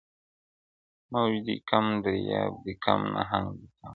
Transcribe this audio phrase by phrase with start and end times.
[1.11, 3.87] موج دي کم دریاب دي کم نهنګ دي کم.!.!